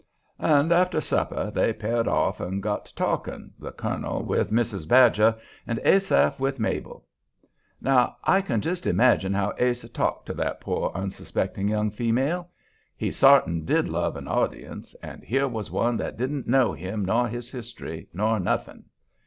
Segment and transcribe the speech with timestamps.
[0.39, 4.87] And after supper they paired off and got to talking, the colonel with Mrs.
[4.87, 5.35] Badger,
[5.67, 7.05] and Asaph with Mabel.
[7.79, 12.49] Now, I can just imagine how Ase talked to that poor, unsuspecting young female.
[12.97, 17.27] He sartin did love an audience, and here was one that didn't know him nor
[17.27, 18.85] his history, nor nothing.